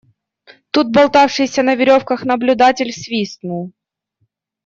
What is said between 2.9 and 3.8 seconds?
свистнул.